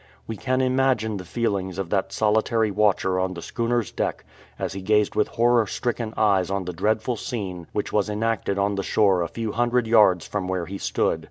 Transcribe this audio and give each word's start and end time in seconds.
We 0.25 0.35
can 0.35 0.61
imagine 0.61 1.17
the 1.17 1.23
feelings 1.25 1.77
of 1.77 1.91
that 1.91 2.11
solitary 2.11 2.71
watcher 2.71 3.19
on 3.19 3.35
the 3.35 3.41
schooner"'s 3.43 3.91
deck 3.91 4.25
as 4.57 4.73
he 4.73 4.81
gazed 4.81 5.13
with 5.13 5.27
horror 5.27 5.67
stricken 5.67 6.15
eyes 6.17 6.49
on 6.49 6.65
the 6.65 6.73
dreadful 6.73 7.17
scene 7.17 7.67
which 7.71 7.93
was 7.93 8.09
enacted 8.09 8.57
on 8.57 8.73
the 8.73 8.81
shore 8.81 9.21
a 9.21 9.27
few 9.27 9.51
hundred 9.51 9.85
yards 9.85 10.25
from 10.25 10.47
where 10.47 10.65
he 10.65 10.79
stood. 10.79 11.19